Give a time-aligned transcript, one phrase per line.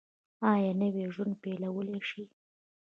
[0.51, 2.23] ایا نوی ژوند پیلولی شئ؟